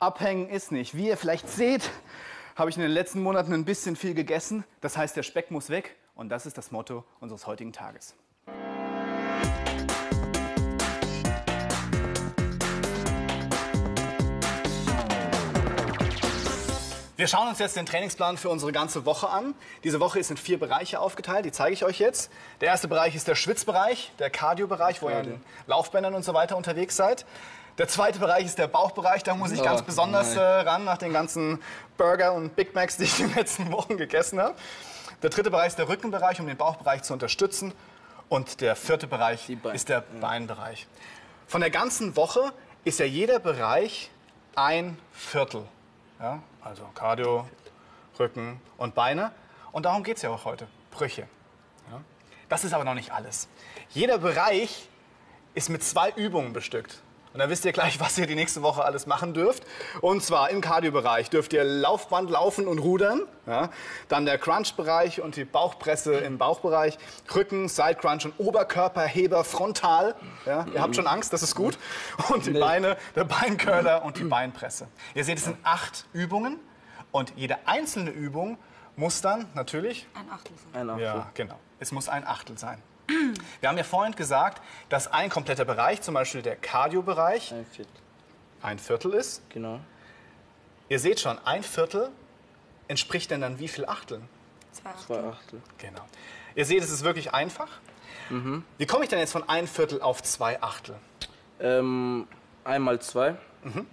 [0.00, 0.96] Abhängen ist nicht.
[0.96, 1.90] Wie ihr vielleicht seht,
[2.54, 4.62] habe ich in den letzten Monaten ein bisschen viel gegessen.
[4.80, 5.96] Das heißt, der Speck muss weg.
[6.14, 8.14] Und das ist das Motto unseres heutigen Tages.
[17.16, 19.56] Wir schauen uns jetzt den Trainingsplan für unsere ganze Woche an.
[19.82, 22.30] Diese Woche ist in vier Bereiche aufgeteilt, die zeige ich euch jetzt.
[22.60, 26.56] Der erste Bereich ist der Schwitzbereich, der Cardio-Bereich, wo ihr in Laufbändern und so weiter
[26.56, 27.26] unterwegs seid.
[27.78, 30.98] Der zweite Bereich ist der Bauchbereich, da muss ich Oh, ganz besonders äh, ran nach
[30.98, 31.62] den ganzen
[31.96, 34.56] Burger und Big Macs, die ich in den letzten Wochen gegessen habe.
[35.22, 37.72] Der dritte Bereich ist der Rückenbereich, um den Bauchbereich zu unterstützen.
[38.28, 40.88] Und der vierte Bereich ist der Beinbereich.
[41.46, 42.52] Von der ganzen Woche
[42.84, 44.10] ist ja jeder Bereich
[44.56, 45.64] ein Viertel.
[46.20, 46.42] Ja?
[46.62, 47.48] Also Cardio,
[48.18, 49.30] Rücken und Beine.
[49.70, 50.66] Und darum geht es ja auch heute.
[50.90, 51.22] Brüche.
[51.90, 52.00] Ja?
[52.48, 53.48] Das ist aber noch nicht alles.
[53.90, 54.88] Jeder Bereich
[55.54, 57.02] ist mit zwei Übungen bestückt.
[57.38, 59.62] Und dann wisst ihr gleich, was ihr die nächste Woche alles machen dürft.
[60.00, 63.22] Und zwar im Cardio-Bereich dürft ihr Laufband laufen und rudern.
[63.46, 63.70] Ja?
[64.08, 66.98] Dann der Crunch-Bereich und die Bauchpresse im Bauchbereich.
[67.32, 70.16] Rücken, Side-Crunch und Oberkörperheber frontal.
[70.46, 70.66] Ja?
[70.74, 71.78] Ihr habt schon Angst, das ist gut.
[72.30, 74.88] Und die Beine, der Beincurler und die Beinpresse.
[75.14, 76.58] Ihr seht, es sind acht Übungen.
[77.12, 78.58] Und jede einzelne Übung
[78.96, 80.54] muss dann natürlich Ein Achtel.
[80.56, 80.80] sein.
[80.80, 81.04] Ein Achtel.
[81.04, 81.58] ja, genau.
[81.78, 82.82] Es muss ein Achtel sein.
[83.60, 87.92] Wir haben ja vorhin gesagt, dass ein kompletter Bereich, zum Beispiel der Cardio-Bereich, Ein Viertel.
[88.62, 89.42] ein Viertel ist.
[89.50, 89.80] Genau.
[90.88, 92.10] Ihr seht schon, ein Viertel
[92.86, 94.28] entspricht denn dann wie viel Achteln?
[94.72, 95.06] Zwei Achtel.
[95.06, 95.62] Zwei Achtel.
[95.78, 96.04] Genau.
[96.54, 97.68] Ihr seht, es ist wirklich einfach.
[98.76, 100.96] Wie komme ich denn jetzt von ein Viertel auf zwei Achtel?
[101.60, 102.28] Ähm,
[102.64, 103.36] einmal zwei.
[103.64, 103.86] Mhm.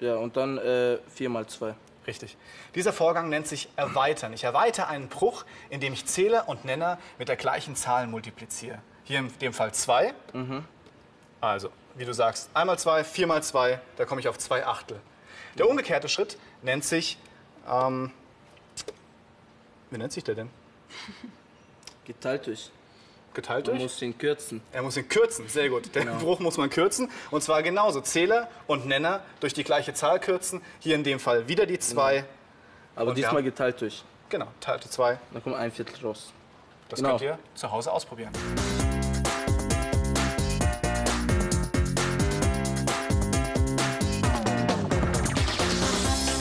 [0.00, 1.74] Ja, und dann äh, viermal zwei.
[2.06, 2.36] Richtig.
[2.74, 4.32] Dieser Vorgang nennt sich Erweitern.
[4.32, 8.78] Ich erweitere einen Bruch, indem ich Zähler und Nenner mit der gleichen Zahl multipliziere.
[9.04, 10.14] Hier in dem Fall 2.
[11.40, 15.00] Also, wie du sagst, einmal 2, viermal 2, da komme ich auf zwei Achtel.
[15.56, 17.18] Der umgekehrte Schritt nennt sich,
[17.68, 18.12] ähm,
[19.90, 20.50] wie nennt sich der denn?
[22.04, 22.70] Geteilt durch.
[23.38, 23.82] Geteilt Du durch?
[23.84, 24.60] musst ihn kürzen.
[24.72, 25.94] Er muss ihn kürzen, sehr gut.
[25.94, 27.08] Den Bruch muss man kürzen.
[27.30, 28.00] Und zwar genauso.
[28.00, 30.60] Zähler und Nenner durch die gleiche Zahl kürzen.
[30.80, 32.24] Hier in dem Fall wieder die 2.
[32.96, 33.42] Aber Und diesmal ja.
[33.42, 34.02] geteilt durch.
[34.28, 35.20] Genau, teilte 2.
[35.32, 36.32] Dann kommt ein Viertel raus.
[36.88, 37.10] Das Genau.
[37.10, 38.32] könnt ihr zu Hause ausprobieren.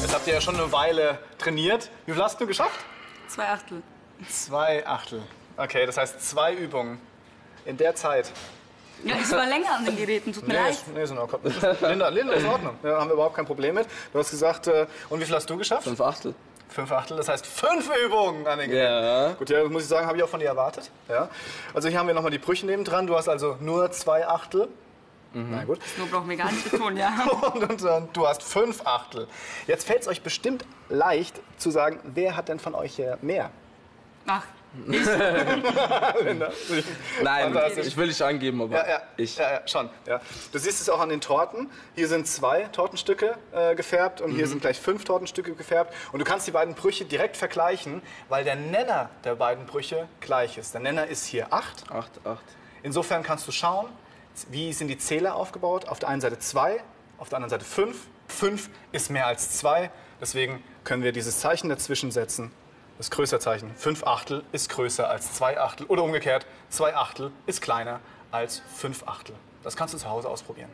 [0.01, 1.89] Jetzt habt ihr ja schon eine Weile trainiert.
[2.05, 2.79] Wie viel hast du geschafft?
[3.27, 3.81] Zwei Achtel.
[4.29, 5.21] Zwei Achtel.
[5.57, 6.99] Okay, das heißt zwei Übungen
[7.65, 8.31] in der Zeit.
[9.03, 10.71] Ja, ich war länger an den Geräten, tut mir leid.
[10.71, 11.41] ist, nee, ist in Ordnung.
[11.81, 12.75] Linda, Linda ist in Ordnung.
[12.83, 13.87] Ja, haben wir überhaupt kein Problem mit.
[14.11, 15.83] Du hast gesagt, äh, und wie viel hast du geschafft?
[15.83, 16.33] Fünf Achtel.
[16.69, 19.03] Fünf Achtel, das heißt fünf Übungen an den Geräten.
[19.03, 19.33] Ja.
[19.33, 20.89] Gut, ja, das muss ich sagen, habe ich auch von dir erwartet.
[21.07, 21.29] Ja.
[21.73, 23.07] Also hier haben wir nochmal die Brüche nebendran.
[23.07, 24.67] Du hast also nur zwei Achtel.
[25.33, 25.79] Na gut.
[25.97, 27.13] Nur brauchen wir gar nicht betonen, ja.
[27.53, 29.27] Und, und, dann, du hast fünf Achtel.
[29.67, 33.51] Jetzt fällt es euch bestimmt leicht zu sagen, wer hat denn von euch hier mehr?
[34.25, 34.43] Ach,
[37.23, 37.87] Nein, Fantastisch.
[37.87, 39.37] ich will nicht angeben, aber Ja, ja, ich.
[39.37, 39.89] ja, ja, schon.
[40.05, 40.21] Ja.
[40.51, 41.69] Du siehst es auch an den Torten.
[41.95, 45.93] Hier sind zwei Tortenstücke äh, gefärbt und hier sind gleich fünf Tortenstücke gefärbt.
[46.11, 50.57] Und du kannst die beiden Brüche direkt vergleichen, weil der Nenner der beiden Brüche gleich
[50.57, 50.73] ist.
[50.73, 51.89] Der Nenner ist hier acht.
[51.91, 52.45] Acht, acht.
[52.83, 53.87] Insofern kannst du schauen,
[54.49, 55.87] wie sind die Zähler aufgebaut.
[55.87, 56.81] Auf der einen Seite zwei,
[57.17, 58.07] auf der anderen Seite fünf.
[58.27, 59.89] Fünf ist mehr als zwei.
[60.21, 62.51] Deswegen können wir dieses Zeichen dazwischen setzen.
[62.97, 63.71] Das Größerzeichen.
[63.75, 65.85] Fünf Achtel ist größer als zwei Achtel.
[65.87, 67.99] Oder umgekehrt, zwei Achtel ist kleiner
[68.31, 69.35] als fünf Achtel.
[69.63, 70.69] Das kannst du zu Hause ausprobieren.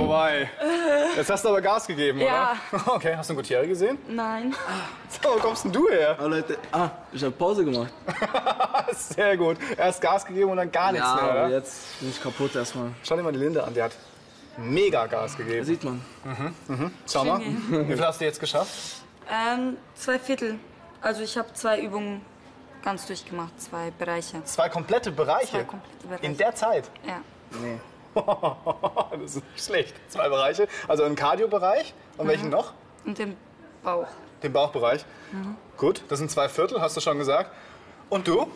[0.00, 0.50] Oh wei.
[1.16, 2.56] Jetzt hast du aber Gas gegeben, Ja.
[2.72, 2.82] oder?
[2.94, 3.98] Okay, hast du einen Gutierrez gesehen?
[4.08, 4.54] nein.
[5.22, 6.16] So, wo kommst denn du her?
[6.20, 7.92] Ah, Leute, ah, ich habe Pause gemacht.
[8.94, 9.56] Sehr gut.
[9.76, 11.48] Erst Gas gegeben und dann gar nichts Ja, mehr, aber oder?
[11.56, 12.90] jetzt bin ich kaputt erstmal.
[13.02, 13.92] Schau dir mal die Linde an, die hat
[14.58, 15.64] mega Gas gegeben.
[15.64, 16.02] sieht man.
[17.10, 19.02] Schau mal, wie viel hast du jetzt geschafft?
[19.30, 20.58] Ähm, zwei Viertel.
[21.00, 22.22] Also ich habe zwei Übungen
[22.82, 24.42] ganz durchgemacht, zwei Bereiche.
[24.44, 25.48] Zwei komplette Bereiche.
[25.50, 26.26] Zwei komplette Bereiche.
[26.26, 26.90] In der Zeit.
[27.06, 27.20] Ja.
[27.62, 27.78] Nee.
[29.22, 29.94] das ist nicht schlecht.
[30.08, 30.66] Zwei Bereiche.
[30.88, 31.94] Also einen Cardio-Bereich.
[32.16, 32.72] Und welchen noch?
[33.04, 33.36] Und den
[33.82, 34.08] Bauch.
[34.42, 35.04] Den Bauchbereich.
[35.76, 37.50] Gut, das sind zwei Viertel, hast du schon gesagt.
[38.08, 38.46] Und du?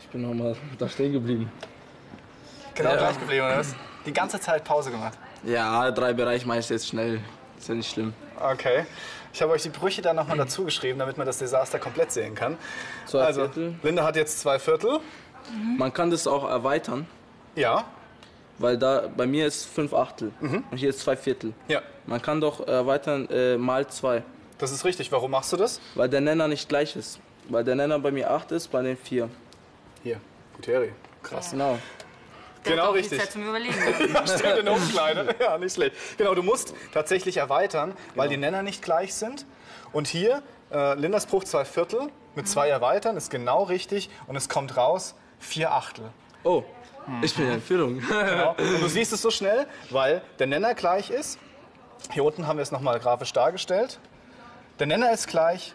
[0.00, 1.50] Ich bin nochmal da stehen geblieben.
[2.74, 2.96] Genau Ja.
[2.96, 3.74] gleich geblieben, oder was?
[4.06, 5.18] Die ganze Zeit Pause gemacht.
[5.44, 7.20] Ja, drei Bereiche mache ich jetzt schnell.
[7.58, 8.14] Ist ja nicht schlimm.
[8.40, 8.86] Okay.
[9.32, 12.34] Ich habe euch die Brüche dann nochmal dazu geschrieben, damit man das Desaster komplett sehen
[12.34, 12.56] kann.
[13.06, 13.74] Zwei also, Viertel.
[13.82, 15.00] Linda hat jetzt zwei Viertel.
[15.76, 17.06] Man kann das auch erweitern,
[17.56, 17.84] Ja.
[18.58, 21.52] weil da bei mir ist fünf Achtel und hier ist zwei Viertel.
[21.68, 21.82] Ja.
[22.06, 24.22] Man kann doch erweitern äh, mal zwei,
[24.58, 25.10] Das ist richtig.
[25.12, 25.80] Warum machst du das?
[25.94, 27.20] weil der Nenner nicht gleich ist.
[27.48, 29.28] Weil der Nenner bei mir acht ist, bei den vier.
[30.02, 30.20] Hier,
[30.56, 30.92] Guteri.
[31.22, 31.50] Krass.
[31.50, 31.78] Genau.
[32.64, 33.20] Der Genau hat auch viel richtig.
[33.20, 33.74] Zeit zum Überlegen.
[34.26, 35.34] Stimmt, in der Umkleide.
[35.40, 35.96] Ja, nicht schlecht.
[36.18, 39.46] Genau, du musst tatsächlich erweitern, weil die Nenner nicht gleich sind.
[39.92, 40.42] Und hier,
[40.72, 44.10] äh, Lindas Bruch zwei Viertel mit zwei erweitern, ist genau richtig.
[44.26, 46.10] Und es kommt raus vier Achtel.
[46.44, 46.62] Oh,
[47.22, 48.00] ich bin in Führung.
[48.08, 48.50] Genau.
[48.56, 51.38] Und du siehst es so schnell, weil der Nenner gleich ist.
[52.12, 53.98] Hier unten haben wir es nochmal grafisch dargestellt.
[54.78, 55.74] Der Nenner ist gleich.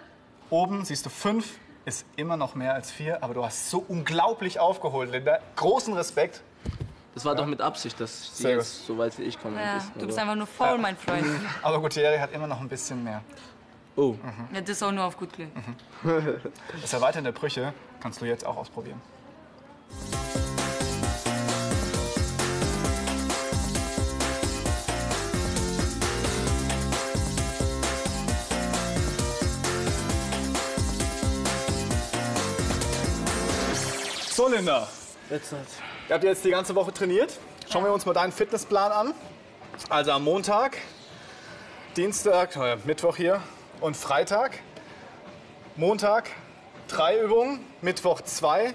[0.49, 1.45] Oben siehst du 5
[1.85, 5.39] ist immer noch mehr als 4, aber du hast so unglaublich aufgeholt, Linda.
[5.55, 6.41] Großen Respekt.
[7.15, 9.55] Das war doch mit Absicht, dass sie jetzt so weit wie ich komme.
[9.59, 11.25] Ja, du bist einfach nur faul, mein Freund.
[11.61, 13.21] Aber Gutierrez hat immer noch ein bisschen mehr.
[13.95, 14.15] Oh,
[14.53, 15.47] Ja, das ist auch nur auf gut Glück.
[16.81, 19.01] Das Erweitern der Brüche kannst du jetzt auch ausprobieren.
[34.29, 34.87] So, Linda,
[35.29, 35.67] jetzt halt.
[36.07, 37.37] Ihr habt jetzt die ganze Woche trainiert.
[37.69, 39.13] Schauen wir uns mal deinen Fitnessplan an.
[39.89, 40.77] Also am Montag,
[41.97, 43.41] Dienstag, äh, Mittwoch hier
[43.81, 44.59] und Freitag.
[45.75, 46.29] Montag
[46.87, 48.73] drei Übungen, Mittwoch zwei,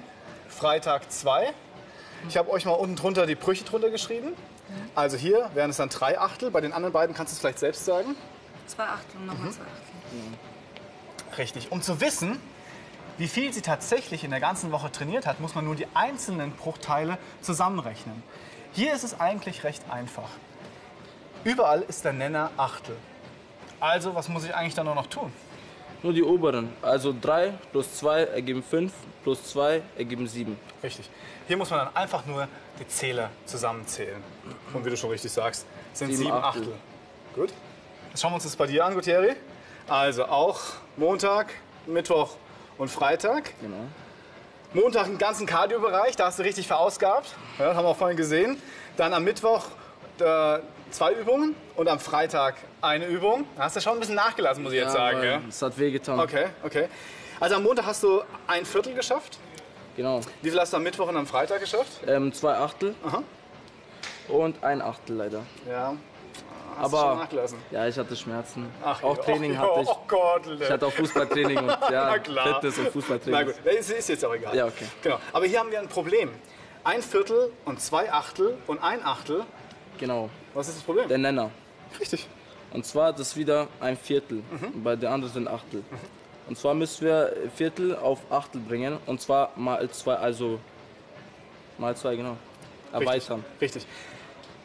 [0.48, 1.54] Freitag zwei.
[2.28, 4.34] Ich habe euch mal unten drunter die Brüche drunter geschrieben.
[4.94, 6.50] Also hier wären es dann drei Achtel.
[6.50, 8.14] Bei den anderen beiden kannst du es vielleicht selbst sagen.
[8.66, 11.38] Zwei Achtel und nochmal zwei Achtel.
[11.38, 11.72] Richtig.
[11.72, 12.38] Um zu wissen,
[13.20, 16.52] wie viel sie tatsächlich in der ganzen Woche trainiert hat, muss man nur die einzelnen
[16.52, 18.22] Bruchteile zusammenrechnen.
[18.72, 20.30] Hier ist es eigentlich recht einfach.
[21.44, 22.96] Überall ist der Nenner Achtel.
[23.78, 25.30] Also, was muss ich eigentlich dann nur noch tun?
[26.02, 26.72] Nur die oberen.
[26.80, 28.90] Also 3 plus 2 ergeben 5,
[29.22, 30.58] plus 2 ergeben 7.
[30.82, 31.10] Richtig.
[31.46, 34.22] Hier muss man dann einfach nur die Zähler zusammenzählen.
[34.72, 36.62] Und wie du schon richtig sagst, sind Sieben sieben Achtel.
[36.62, 36.74] Achtel.
[37.34, 37.52] Gut.
[38.08, 39.36] Jetzt schauen wir uns das bei dir an, Gutierrez.
[39.88, 40.58] Also auch
[40.96, 41.52] Montag,
[41.86, 42.38] Mittwoch
[42.80, 43.52] und Freitag.
[43.60, 43.84] Genau.
[44.72, 47.34] Montag einen ganzen Cardio-Bereich, da hast du richtig verausgabt.
[47.58, 48.60] Ja, das haben wir auch vorhin gesehen.
[48.96, 49.66] Dann am Mittwoch
[50.18, 50.58] äh,
[50.90, 53.44] zwei Übungen und am Freitag eine Übung.
[53.56, 55.18] Da hast du schon ein bisschen nachgelassen, muss ich jetzt sagen.
[55.18, 55.40] weil Ja?
[55.46, 56.18] Es hat wehgetan.
[56.20, 56.88] Okay, okay.
[57.38, 59.38] Also am Montag hast du ein Viertel geschafft.
[59.96, 60.20] Genau.
[60.40, 62.00] Wie viel hast du am Mittwoch und am Freitag geschafft?
[62.06, 63.22] Ähm, zwei Achtel Aha.
[64.28, 65.42] und ein Achtel leider.
[65.68, 65.94] Ja.
[66.80, 67.58] Hast du schon Aber nachgelassen.
[67.70, 68.70] ja, ich hatte Schmerzen.
[68.84, 69.18] Ach, auch.
[69.18, 69.88] Training Ach, hatte ich.
[69.90, 70.64] Oh Gott, Lille.
[70.64, 72.54] Ich hatte auch Fußballtraining und ja, Na klar.
[72.54, 73.46] Fitness und Na Fußballtraining.
[73.46, 74.56] gut, das ist jetzt auch egal.
[74.56, 74.86] Ja, okay.
[75.02, 75.18] Genau.
[75.32, 76.30] Aber hier haben wir ein Problem.
[76.84, 79.44] Ein Viertel und zwei Achtel und ein Achtel.
[79.98, 80.30] Genau.
[80.54, 81.08] Was ist das Problem?
[81.08, 81.50] Der Nenner.
[81.98, 82.26] Richtig.
[82.72, 84.42] Und zwar das wieder ein Viertel.
[84.50, 84.82] Mhm.
[84.82, 85.84] Bei der anderen sind Achtel.
[86.48, 88.98] Und zwar müssen wir Viertel auf Achtel bringen.
[89.06, 90.58] Und zwar mal zwei, also
[91.78, 92.36] mal zwei, genau.
[92.92, 93.44] Erweitern.
[93.60, 93.86] Richtig.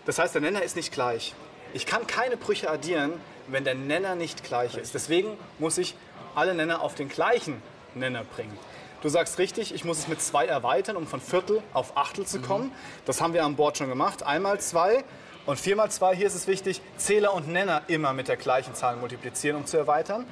[0.06, 1.34] Das heißt, der Nenner ist nicht gleich.
[1.76, 3.12] Ich kann keine Brüche addieren,
[3.48, 4.94] wenn der Nenner nicht gleich ist.
[4.94, 5.94] Deswegen muss ich
[6.34, 7.62] alle Nenner auf den gleichen
[7.96, 8.58] Nenner bringen.
[9.02, 12.40] Du sagst richtig, ich muss es mit zwei erweitern, um von Viertel auf Achtel zu
[12.40, 12.72] kommen.
[13.04, 14.24] Das haben wir an Bord schon gemacht.
[14.24, 15.04] Einmal zwei
[15.46, 16.16] und viermal zwei.
[16.16, 19.76] Hier ist es wichtig, Zähler und Nenner immer mit der gleichen Zahl multiplizieren, um zu
[19.76, 20.26] erweitern.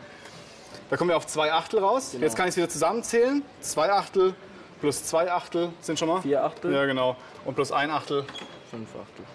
[0.90, 2.16] Da kommen wir auf zwei Achtel raus.
[2.18, 3.44] Jetzt kann ich es wieder zusammenzählen.
[3.60, 4.34] Zwei Achtel
[4.80, 6.22] plus zwei Achtel sind schon mal?
[6.22, 6.74] Vier Achtel.
[6.74, 7.18] Ja, genau.
[7.44, 8.26] Und plus ein Achtel
[8.72, 9.26] Fünf Achtel.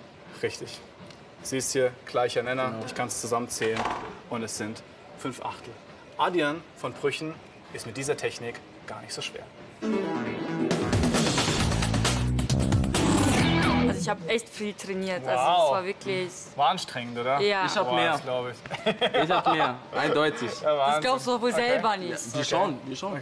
[0.43, 0.81] Richtig.
[1.43, 2.75] Siehst hier, gleicher Nenner.
[2.87, 3.81] Ich kann es zusammenzählen
[4.31, 4.83] und es sind
[5.19, 5.73] fünf Achtel.
[6.19, 7.35] Addieren von Brüchen
[7.73, 9.45] ist mit dieser Technik gar nicht so schwer.
[13.89, 15.27] Also ich habe echt viel trainiert.
[15.27, 15.65] Also Wow.
[15.65, 16.31] es war wirklich.
[16.57, 17.41] War anstrengend, oder?
[17.41, 17.65] Ja.
[17.67, 18.21] Ich hab mehr.
[18.23, 18.95] glaube ich.
[19.23, 19.77] Ich hab mehr.
[19.97, 20.51] Eindeutig.
[20.61, 22.35] Das glaubst du wohl selber nicht.
[22.37, 23.21] Wir schauen, wir schauen.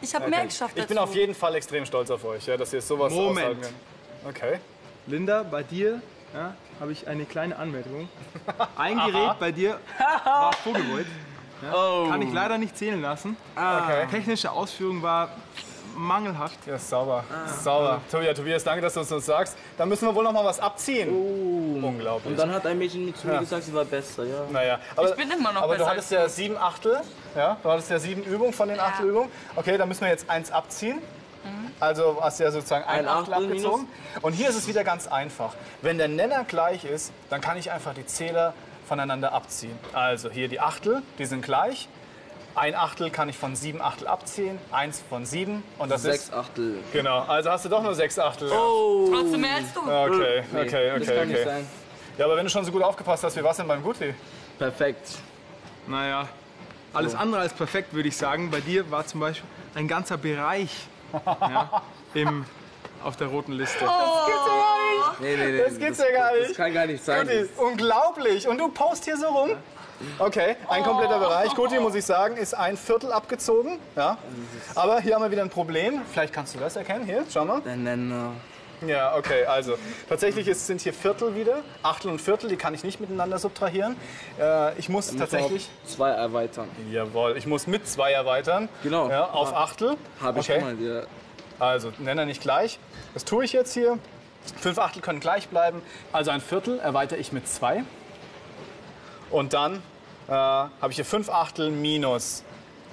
[0.00, 1.02] Ich habe mehr geschafft Ich bin du.
[1.02, 3.38] auf jeden Fall extrem stolz auf euch, ja, dass ihr sowas Moment.
[3.38, 4.36] aussagen könnt.
[4.36, 4.58] Okay.
[5.06, 6.00] Linda, bei dir
[6.34, 8.08] ja, habe ich eine kleine Anmerkung.
[8.76, 9.78] Ein Gerät bei dir
[10.24, 11.06] war vorgewollt.
[11.62, 13.36] Ja, Kann ich leider nicht zählen lassen.
[13.56, 14.06] okay.
[14.10, 15.28] Technische Ausführung war
[15.96, 16.58] mangelhaft.
[16.66, 17.24] Ja, sauber.
[17.46, 18.00] Ist sauber.
[18.10, 19.56] Tobias, Tobias, danke, dass du uns das sagst.
[19.76, 21.08] Da müssen wir wohl noch mal was abziehen.
[21.82, 22.30] Unglaublich.
[22.30, 24.44] Und dann hat ein Mädchen zu mir gesagt, sie war besser, ja.
[24.50, 27.00] Naja, aber, Ich bin immer noch aber du besser hattest als ja sieben Achtel.
[27.36, 29.30] Ja, du hattest ja sieben Übungen von den Achtelübungen.
[29.56, 31.02] Okay, dann müssen wir jetzt eins abziehen.
[31.80, 33.88] Also hast du ja sozusagen ein, Ein Achtel Achtel abgezogen.
[34.22, 35.54] Und hier ist es wieder ganz einfach.
[35.82, 38.54] Wenn der Nenner gleich ist, dann kann ich einfach die Zähler
[38.86, 39.78] voneinander abziehen.
[39.92, 41.88] Also hier die Achtel, die sind gleich.
[42.54, 46.34] Ein Achtel kann ich von sieben Achtel abziehen, eins von sieben und das Sechs ist
[46.34, 46.78] Achtel.
[46.92, 47.20] genau.
[47.20, 48.48] Also hast du doch nur sechs Achtel.
[48.50, 49.80] Trotzdem mehr als du.
[49.80, 51.44] Okay, Nee, okay, Das okay, kann nicht okay.
[51.44, 51.66] sein.
[52.16, 54.12] Ja, aber wenn du schon so gut aufgepasst hast, wie war es denn beim Gutli?
[54.58, 55.18] Perfekt.
[55.86, 56.26] Naja,
[56.92, 58.50] alles andere als perfekt, würde ich sagen.
[58.50, 60.70] Bei dir war zum Beispiel ein ganzer Bereich
[61.12, 61.82] ja,
[62.14, 62.44] im,
[63.02, 63.84] auf der roten Liste.
[65.20, 65.58] Nee, nee, nee.
[65.58, 66.50] Das gibt's ja gar nicht.
[66.50, 67.26] Das kann gar nicht sein.
[67.26, 68.46] Guti, unglaublich.
[68.48, 69.50] Und du post hier so rum?
[70.18, 71.54] Okay, ein kompletter Bereich.
[71.54, 73.78] Guti, muss ich sagen, ist ein Viertel abgezogen.
[73.96, 74.16] Ja.
[74.74, 76.02] Aber hier haben wir wieder ein Problem.
[76.12, 77.04] Vielleicht kannst du das erkennen.
[77.04, 77.60] Hier, schau mal.
[77.62, 78.32] Der Nenner.
[78.86, 79.76] Ja, okay, also
[80.08, 81.62] tatsächlich ist, sind hier Viertel wieder.
[81.82, 83.96] Achtel und Viertel, die kann ich nicht miteinander subtrahieren.
[84.40, 86.68] Äh, ich muss tatsächlich, zwei erweitern.
[86.90, 88.68] jawohl, ich muss mit zwei erweitern.
[88.82, 89.08] Genau.
[89.10, 89.64] Ja, auf Ah.
[89.64, 89.96] Achtel.
[90.20, 90.60] Habe ich okay.
[90.60, 90.80] mal.
[90.80, 91.02] Ja.
[91.58, 92.78] Also, Nenner nicht gleich.
[93.14, 93.98] Das tue ich jetzt hier.
[94.60, 95.82] Fünf Achtel können gleich bleiben.
[96.12, 97.82] Also ein Viertel erweitere ich mit zwei.
[99.30, 99.82] Und dann
[100.28, 102.44] äh, habe ich hier fünf Achtel minus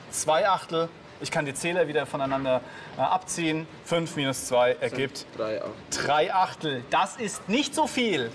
[0.09, 0.89] zwei Achtel.
[1.21, 2.61] Ich kann die Zähler wieder voneinander
[2.97, 3.67] äh, abziehen.
[3.85, 5.69] Fünf minus zwei ergibt Drei auch.
[5.89, 6.83] drei Achtel.
[6.89, 8.29] Das ist nicht so viel.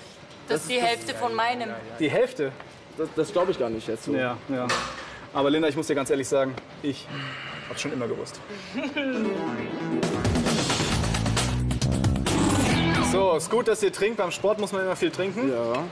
[0.48, 1.70] Das ist die Hälfte von meinem.
[1.98, 2.52] Die Hälfte.
[2.96, 4.14] Das, das glaube ich gar nicht jetzt so.
[4.14, 4.66] Ja, ja.
[5.32, 7.06] Aber Linda, ich muss dir ganz ehrlich sagen, ich
[7.68, 8.40] habe schon immer gewusst.
[13.12, 14.18] So, ist gut, dass ihr trinkt.
[14.18, 15.50] Beim Sport muss man immer viel trinken.
[15.50, 15.82] Ja.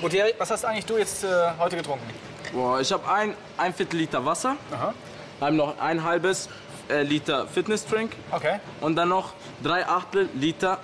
[0.00, 1.28] Gutierrez, was hast eigentlich du jetzt äh,
[1.60, 2.04] heute getrunken?
[2.52, 4.94] Boah, ich habe ein, ein Viertel Liter Wasser, Aha.
[5.40, 6.48] Dann noch ein halbes
[6.88, 8.58] äh, Liter Fitnessdrink Okay.
[8.80, 10.78] und dann noch drei Achtel Liter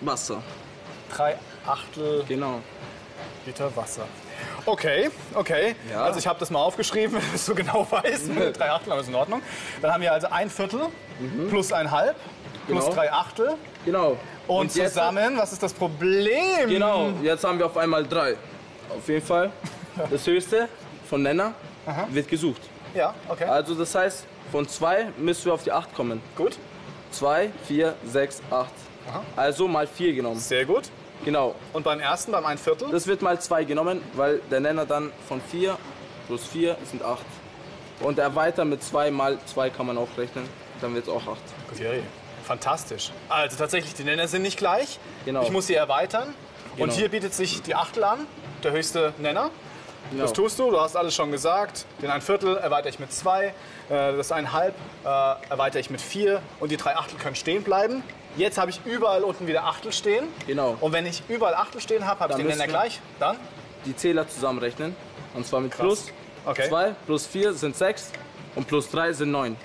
[0.00, 0.42] Wasser.
[1.14, 1.36] Drei
[1.66, 2.60] Achtel Genau.
[3.46, 4.06] Liter Wasser.
[4.66, 5.74] Okay, okay.
[5.90, 6.02] Ja.
[6.04, 8.30] Also ich habe das mal aufgeschrieben, dass du genau weißt.
[8.58, 9.40] drei Achtel, aber ist in Ordnung.
[9.80, 10.80] Dann haben wir also ein Viertel
[11.48, 12.16] plus ein Halb
[12.66, 12.94] plus Genau.
[12.94, 13.54] drei Achtel.
[13.84, 14.16] Genau.
[14.46, 16.68] Und, jetzt- zusammen, was ist das Problem?
[16.68, 18.36] Genau, jetzt haben wir auf einmal drei.
[18.96, 19.50] Auf jeden Fall.
[20.10, 20.68] Das höchste
[21.08, 21.54] von Nenner
[22.10, 22.60] wird gesucht.
[22.96, 23.44] Ja, okay.
[23.44, 26.22] Also das heißt, von zwei müssen wir auf die acht kommen.
[26.36, 26.58] Gut.
[27.10, 28.72] Zwei, vier, sechs, acht.
[29.36, 30.40] Also mal vier genommen.
[30.40, 30.84] Sehr gut.
[31.24, 31.54] Genau.
[31.72, 32.90] Und beim ersten, beim ein Viertel?
[32.90, 35.76] Das wird mal zwei genommen, weil der Nenner dann von vier
[36.26, 37.24] plus vier sind acht.
[38.00, 40.48] Und erweitern mit zwei mal zwei kann man auch rechnen.
[40.80, 41.40] Dann wird es auch acht.
[41.68, 42.02] Gutierrez.
[42.44, 43.12] Fantastisch.
[43.28, 44.98] Also tatsächlich, die Nenner sind nicht gleich.
[45.24, 45.42] Genau.
[45.42, 46.34] Ich muss sie erweitern.
[46.72, 46.92] Und Genau.
[46.92, 48.26] hier bietet sich die Achtel an,
[48.62, 49.50] der höchste Nenner.
[50.10, 50.22] Genau.
[50.22, 51.84] Das tust du, du hast alles schon gesagt.
[52.00, 53.52] Den ein Viertel erweitere ich mit zwei, äh,
[53.88, 55.08] das ein Halb äh,
[55.50, 58.02] erweitere ich mit vier und die drei Achtel können stehen bleiben.
[58.36, 60.28] Jetzt habe ich überall unten wieder Achtel stehen.
[60.46, 60.76] Genau.
[60.80, 63.00] Und wenn ich überall Achtel stehen habe, habe ich Dann den Nenner gleich.
[63.18, 63.36] Dann?
[63.84, 64.94] Die Zähler zusammenrechnen.
[65.34, 66.06] Und zwar mit plus
[66.44, 66.68] Okay.
[66.68, 68.12] zwei, plus vier sind sechs
[68.54, 69.56] und plus drei sind neun.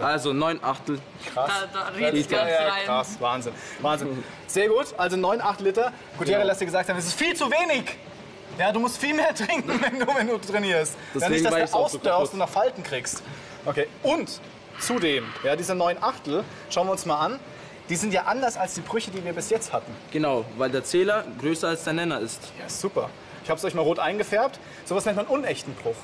[0.00, 0.98] Also neun Achtel.
[1.34, 1.50] Krass.
[1.72, 2.84] Da, da redest du Ja, ganz ja, rein.
[2.86, 3.52] krass, Wahnsinn.
[3.80, 4.24] Wahnsinn.
[4.46, 5.92] Sehr gut, also 9, 8 Liter.
[6.16, 6.46] Gutierrez Genau.
[6.46, 7.96] lässt dir gesagt haben, es ist viel zu wenig.
[8.58, 10.96] Ja, du musst viel mehr trinken, wenn du, wenn du trainierst.
[11.18, 13.22] ja, nicht, dass du auch so und noch Falten kriegst.
[13.64, 14.40] Okay, und
[14.78, 17.38] zudem, ja, diese 9 Achtel, schauen wir uns mal an,
[17.88, 19.92] die sind ja anders als die Brüche, die wir bis jetzt hatten.
[20.10, 22.40] Genau, weil der Zähler größer als der Nenner ist.
[22.58, 23.10] Ja, super.
[23.44, 24.60] Ich habe es euch mal rot eingefärbt.
[24.84, 25.96] Sowas nennt man unechten Bruch.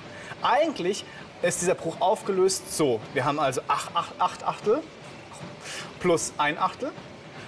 [0.43, 1.05] Eigentlich
[1.43, 3.01] ist dieser Bruch aufgelöst so.
[3.15, 4.83] Wir haben also 8, 8, 8 Achtel
[6.01, 6.91] plus 1 Achtel.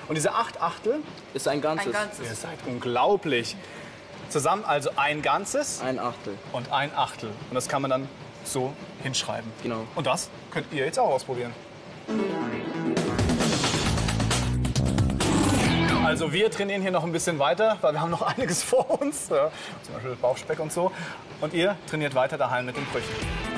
[0.09, 1.00] Und diese 8 Achtel
[1.35, 1.88] Ist ein ganzes.
[1.88, 2.28] Ein ganzes.
[2.28, 3.57] Ihr seid unglaublich.
[4.31, 6.39] Zusammen also ein Ganzes Ein Achtel.
[6.53, 7.31] und ein Achtel.
[7.49, 8.09] Und das kann man dann
[8.45, 8.73] so
[9.03, 9.51] hinschreiben.
[9.63, 9.85] Genau.
[9.97, 11.53] Und das könnt ihr jetzt auch ausprobieren.
[16.05, 19.29] Also wir trainieren hier noch ein bisschen weiter, weil wir haben noch einiges vor uns.
[19.31, 19.51] Ja,
[19.83, 20.93] zum Beispiel Bauchspeck und so.
[21.41, 23.50] Und ihr trainiert weiter daheim mit den Brüchen.